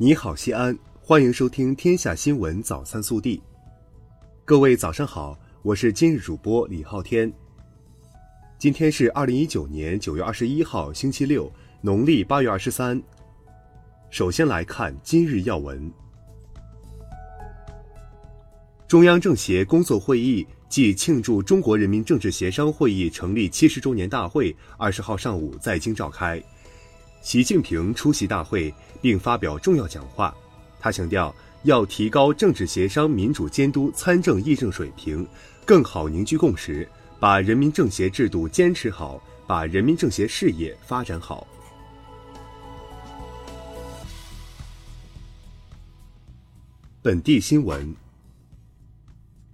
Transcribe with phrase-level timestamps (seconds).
[0.00, 3.36] 你好，西安，欢迎收听《天下新闻早餐速递》。
[4.44, 7.32] 各位早上好，我是今日主播李昊天。
[8.60, 13.02] 今天是二零一九年九月二十一号，星期六，农历八月二十三。
[14.08, 15.90] 首先来看今日要闻。
[18.86, 26.40] 中央政协工作会议暨庆祝中国人民政治协商会议成立七十周年大会二十号上午在京召开。
[27.20, 28.72] 习近平出席大会
[29.02, 30.34] 并发表重要讲话，
[30.80, 35.26] 他强调要提高政治协商民主监督参政议政水平，
[35.66, 36.88] 更好凝聚共识，
[37.20, 41.46] 把人民政协制度坚持好，把人民政协事业发展好。
[47.02, 47.94] 本地新闻：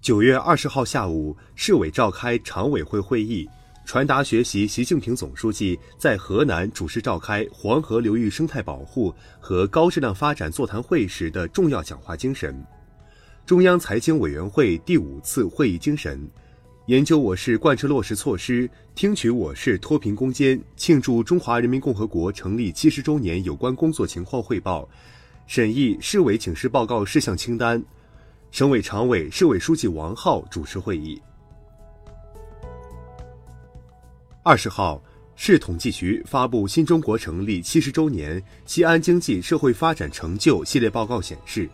[0.00, 3.48] 九月二十号下午，市委召开常委会会议。
[3.84, 12.64] 传达学习习近平总书记在河南主持召开黄河流域生态保护和高质量发展座谈会时的重要讲话精神。
[13.44, 16.26] 中央财经委员会第五次会议精神：
[16.86, 24.88] 研究我市贯彻落实措施，听取我市脱贫攻坚、庆祝中华人民共和国成立七十周年有关工作情况汇报，
[25.46, 27.84] 审议市委请示报告事项清单。
[28.50, 31.20] 省委常委、市委书记王浩主持会议。
[34.46, 35.02] 二十号，
[35.36, 41.66] 市统计局发布《新中国成立七十周年西安经济社会发展成就系列报告》显示，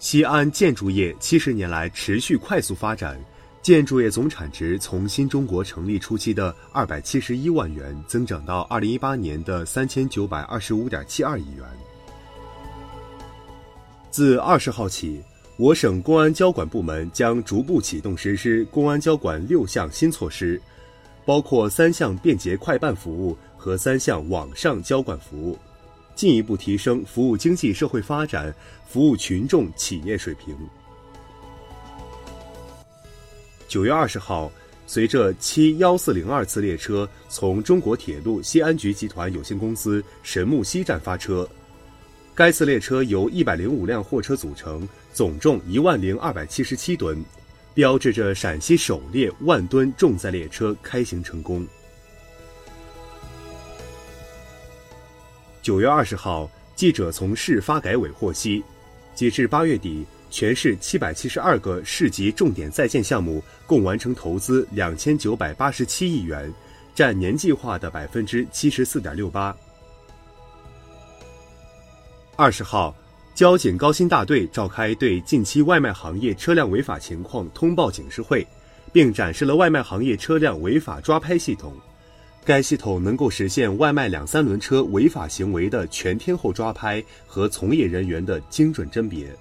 [0.00, 3.16] 西安建筑业七十年来持续快速发展，
[3.62, 11.64] 建筑业总产值从新中国成立初期的二百七十一万元增长到二零一八年的三千九百二十五点七二亿元。
[14.10, 15.22] 自二十号起，
[15.56, 20.60] 我省公安交管部门将逐步启动实施公安交管六项新措施。
[21.24, 25.58] 包括三项便捷快办服务和三项网上交管服务，
[26.14, 28.54] 进一步提升服务经济社会发展、
[28.88, 30.56] 服务群众企业水平。
[33.68, 34.50] 九月二十号，
[34.86, 41.48] 随着七幺四零二次列车从中国铁路西安局集团有限公司神木西站发车，
[42.34, 47.24] 该次列车由一百零五辆货车组成，总重一万零二百七十七吨。
[47.74, 51.66] 标志着陕西首列万吨重载列车开行成功。
[55.62, 58.62] 九月二十号，记者从市发改委获悉，
[59.14, 66.52] 截至八月底，全市七百七十二个市级重点在建项目共完成投资两千九百八十七亿元，
[66.94, 69.56] 占年计划的百分之七十四点六八。
[72.36, 72.94] 二十号。
[73.34, 78.46] 交警高新大队召开对近期外卖行业车辆违法情况通报警示会，
[78.92, 81.72] 并展示了外卖行业车辆违法抓拍系统。
[82.44, 89.34] 该系统能够实现外卖两三轮车违法行为的全天候抓拍和从业人员的精准甄别。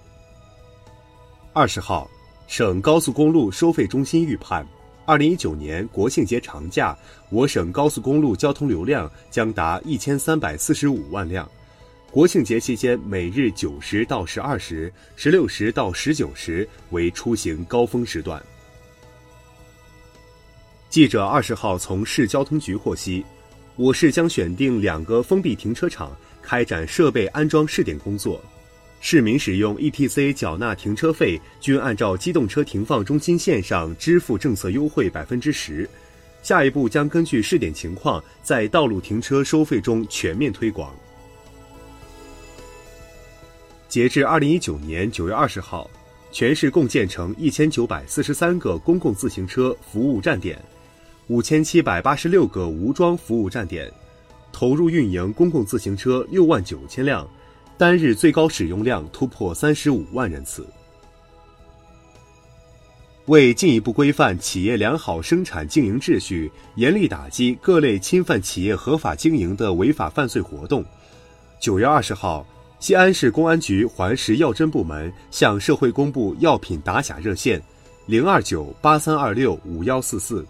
[1.52, 2.10] 二十号，
[2.48, 4.66] 省高速公路收费中心预判，
[5.06, 6.98] 二零一九年国庆节长假，
[7.30, 11.50] 我省高速公路交通流量将达一千三百四十五万辆。
[12.12, 18.44] 国庆节期间，每日九时到十二时、十六时到十九时为出行高峰时段。
[20.90, 23.24] 记者二十号从市交通局获悉，
[23.78, 26.12] 我市将选定两个封闭停车场
[26.42, 28.44] 开展设备安装试点工作，
[29.00, 35.90] 市民使用 ETC 缴纳停车费均按照机动车停放中心线上支付政策优惠百分之十。
[36.44, 40.94] 下一步将根据试点情况，在道路停车收费中全面推广。
[43.92, 45.86] 截至二零一九年九月二十号，
[46.32, 50.58] 全市共建成一千九百四十三个公共自行车服务站点，
[51.28, 53.92] 五千七百八十六个无桩服务站点，
[54.50, 57.30] 投入运营公共自行车六万九千辆，
[57.78, 60.66] 单日最高使用量突破三十五万人次。
[63.26, 70.82] 为进一步规范企业良好生产经营秩序，严厉打击各类侵犯企业合法经营的违法犯罪活动，
[71.60, 72.48] 九月二十号。
[72.82, 77.62] 西安市公安局环食药侦部门向社会公布药品打假热线：
[78.08, 80.44] 零二九八三二六五幺四四，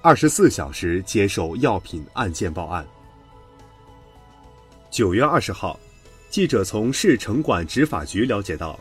[0.00, 2.86] 二十四小时接受药品案件报案。
[4.92, 5.76] 九月二十号，
[6.30, 8.78] 记者从市城管执法局了解到，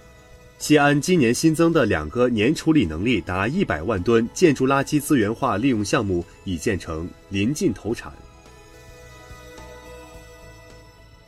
[0.59, 8.13] 西安今年新增的两个年处理能力达一百万吨建筑垃圾资源化利用项目已建成，临近投产。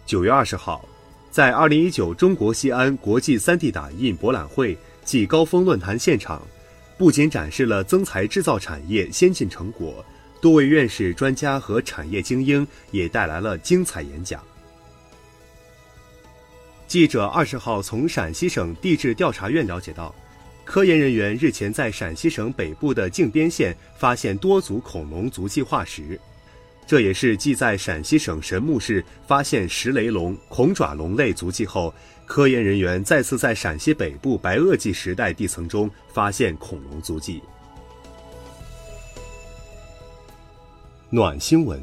[0.06, 0.88] 九月二十号。
[1.33, 6.39] 在二零一九中国西安国际三 D 打印博览会暨高峰论坛现场，
[6.95, 10.06] 不仅展示了增材制造产业先进成果，
[10.39, 14.44] 多位院士、专家和产业精英也带来了精彩演讲。
[16.88, 20.13] 记者二十号从陕西省地质调查院了解到，
[20.63, 26.19] 科研人员日前在陕西省北部的靖边县发现多组恐龙足迹化石，
[26.85, 31.94] 这也是继在陕西省神木市发现石雷龙、恐爪龙类足迹后，
[32.25, 37.41] 科研人员再次在陕西北部白垩纪时代地层中发现恐龙足迹。
[41.09, 41.81] 暖新闻。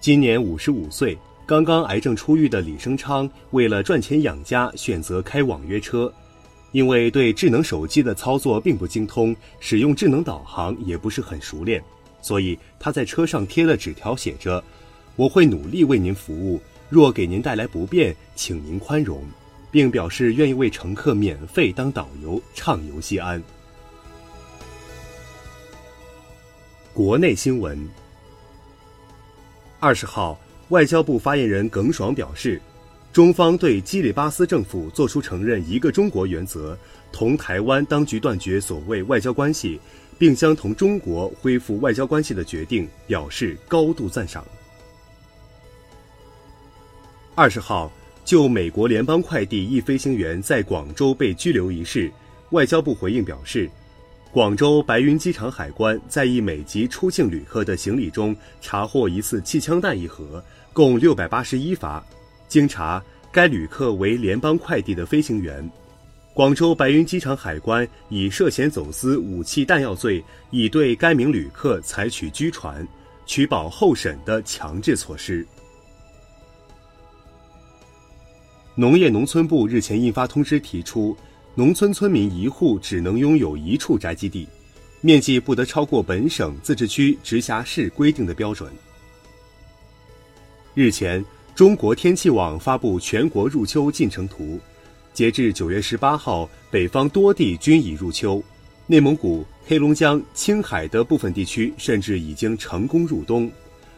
[0.00, 1.16] 今年五十五岁，
[1.46, 6.12] 刚刚癌症出狱的李生昌，为了赚钱养家，选择开网约车。
[6.72, 11.82] 因为对智能手机的操作并不精通，使用智能导航也不是很熟练，
[12.22, 14.62] 所以他在车上贴了纸条，写着
[15.16, 19.22] ：“我会努力为您服务，若给您带来不便，请您宽容。”
[19.72, 23.40] 并表示愿意为乘客免费当导游，畅游西安。
[26.92, 27.78] 国内新闻。
[29.78, 30.36] 二十号，
[30.70, 32.60] 外交部发言人耿爽表示，
[33.12, 36.76] 中方对基里巴斯政府作出承认“一个中国”原则，
[37.12, 39.80] 同台湾当局断绝所谓外交关系，
[40.20, 44.44] 并将同中国恢复外交关系的决定表示高度赞赏。
[47.34, 47.90] 二十号，
[48.22, 52.12] 就美国联邦快递一飞行员在广州被拘留一事，
[52.50, 53.68] 外交部回应表示。
[54.30, 62.04] 广州白云机场海关在一美籍出境旅客的行李中查获一次气枪弹一盒，共六百八十一发。
[62.46, 63.02] 经查，
[63.32, 65.68] 该旅客为联邦快递的飞行员。
[66.32, 72.86] 广州白云机场海关以涉嫌走私武器弹药罪，已对该名旅客采取拘传、
[73.26, 75.46] 取保候审的强制措施。
[78.76, 81.16] 农业农村部日前印发通知，提出。
[81.56, 84.48] 农村村民一户只能拥有一处宅基地，
[85.00, 88.72] 面积不得超过本省、自治区、直辖市规定的标准。
[90.72, 91.22] 日前，
[91.56, 94.60] 中国天气网发布全国入秋进程图，
[95.12, 98.42] 截至九月十八号，北方多地均已入秋，
[98.86, 103.50] 内蒙古、黑龙江、青海的部分地区甚至已经成功入冬，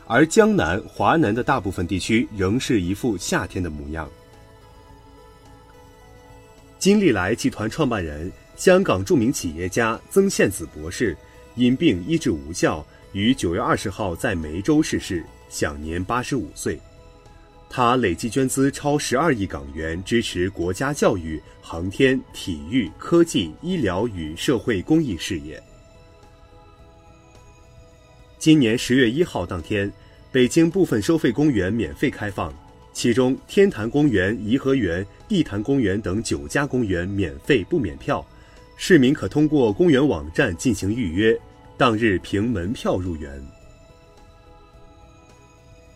[0.06, 4.08] 而江南、华南的大部分地区仍是一副夏天的模样。
[6.78, 11.16] 金利来集团创办人、香港著名企业家曾宪梓博士
[11.54, 16.80] 因病医治无效，于九月二十号在梅州逝世，享年八十五岁。
[17.74, 25.60] 他累计捐资超十二亿港元，支持国家教育、航天、体育、科技、医疗与社会公益事业。
[28.38, 29.90] 今年十月一号当天，
[30.30, 32.52] 北京部分收费公园免费开放。
[32.92, 38.22] 其中，天坛公园、颐和园、地坛公园等九家公园免费不免票，
[38.76, 41.34] 市民可通过公园网站进行预约，
[41.78, 43.42] 当日凭门票入园。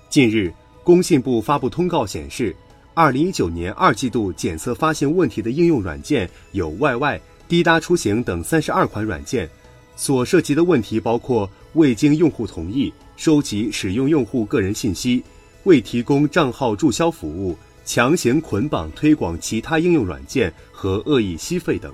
[0.08, 0.50] 近日，
[0.87, 2.55] 工信部发布通告显示，
[2.94, 7.19] 二零一九年二季度检测发现问题的应用软件有 YY、
[7.49, 9.50] 滴答出行等三十二款软件，
[9.97, 15.25] 所涉及的问题包括未经用户同意收集使用用户个人信息。
[15.65, 21.93] 未提供账号注销服务、强行捆绑推广其他应用软件和恶意吸费等。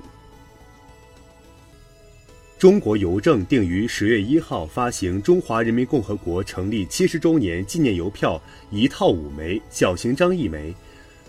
[2.63, 10.73] 中国邮政定于十月一号发行中华人民共和国成立七十周年纪念邮票一套五枚，小型张一枚。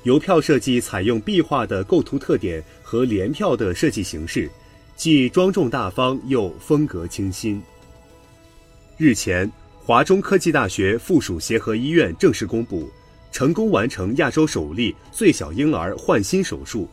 [0.03, 4.47] 邮票设计采用壁画的构图特点和联票的设计形式，
[4.95, 7.59] 既庄重大方又风格清新。
[8.95, 9.51] 日前。
[9.83, 12.87] 华中科技大学附属协和医院正式公布，
[13.31, 16.87] 成功完成亚洲首例最小婴儿换心手术。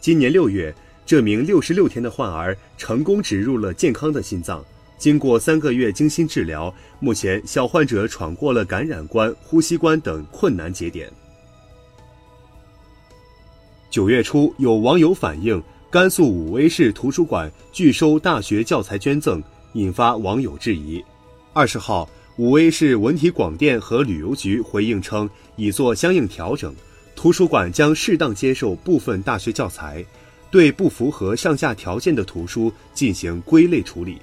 [0.00, 0.74] 今年六月，
[1.08, 4.62] 这名六十六天的患儿成功植入了健康的心脏。
[4.98, 11.10] 经过三个月精心治疗，目前小患者闯过了感染关、呼吸关等困难节点。
[13.88, 21.02] 九月初，有网友反映甘肃武威市图书馆拒收大学教材捐赠，引发网友质疑。
[21.54, 26.74] 二十号，武威市文体广电和旅游局回应称，已做相应调整，
[27.16, 30.04] 图书馆将适当接受部分大学教材，
[30.50, 34.18] 对不符合上架条件的图书进行归类处理。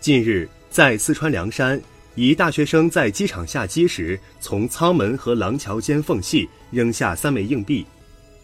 [0.00, 1.80] 近日，在四川凉山，
[2.14, 7.86] 一大学生在机场下机时，从舱门和廊桥间缝隙扔下三枚硬币。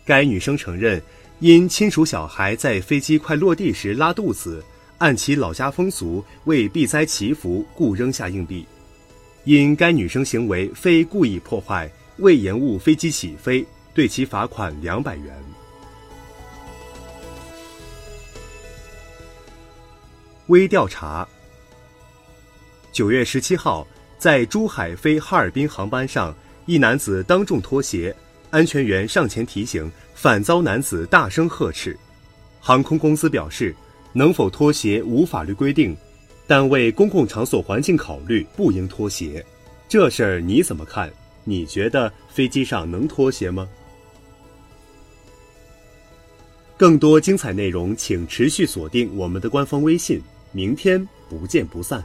[0.04, 1.02] 该女生承认，
[1.40, 4.64] 因亲属小孩在飞机快落地时拉肚子。
[4.98, 8.66] 按其老家风俗，为避灾祈福，故扔下硬币。
[9.44, 13.64] 因该女生行为非故意破坏，未延误飞机起飞，
[13.94, 15.32] 对其罚款两百元。
[20.48, 21.26] 微调查。
[22.90, 23.86] 九月十七号，
[24.18, 26.34] 在珠海飞哈尔滨航班上，
[26.66, 28.14] 一男子当众脱鞋，
[28.50, 31.96] 安全员上前提醒，反遭男子大声呵斥。
[32.60, 33.74] 航空公司表示，
[34.12, 35.96] 能否脱鞋无法律规定，
[36.46, 39.44] 但为公共场所环境考虑，不应脱鞋。
[39.86, 41.10] 这事儿你怎么看？
[41.44, 43.68] 你觉得飞机上能脱鞋吗？
[46.76, 50.22] 更多精彩内容，请持续锁定我们的官方微信。
[50.52, 52.04] 明天不见不散。